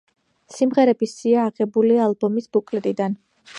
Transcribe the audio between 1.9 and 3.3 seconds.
ალბომის ბუკლეტიდან.